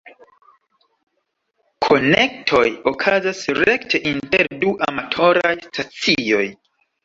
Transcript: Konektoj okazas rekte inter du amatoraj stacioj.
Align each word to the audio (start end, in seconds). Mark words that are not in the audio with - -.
Konektoj 1.87 2.63
okazas 2.93 3.43
rekte 3.61 4.03
inter 4.15 4.53
du 4.67 4.75
amatoraj 4.91 5.57
stacioj. 5.71 6.45